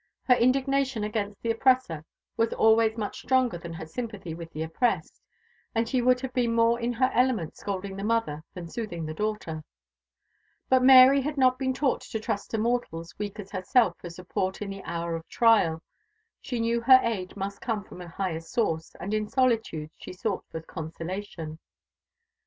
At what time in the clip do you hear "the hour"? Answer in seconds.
14.71-15.15